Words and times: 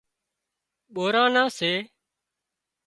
ٻوران 0.93 1.29
نان 1.35 1.47
سي 1.57 1.71